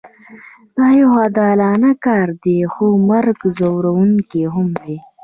[0.77, 4.95] دا یو عادلانه کار دی خو مرګ ځورونکی هم دی